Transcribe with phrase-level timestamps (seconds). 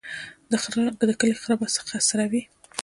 [0.99, 1.67] د کلي خره به
[2.07, 2.41] څروي.